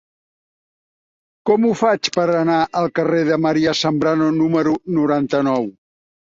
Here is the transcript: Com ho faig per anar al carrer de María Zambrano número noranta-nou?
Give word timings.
Com 1.49 1.67
ho 1.67 1.73
faig 1.81 2.09
per 2.15 2.25
anar 2.37 2.55
al 2.79 2.89
carrer 3.01 3.19
de 3.29 3.37
María 3.45 3.75
Zambrano 3.83 4.31
número 4.41 4.75
noranta-nou? 4.97 5.71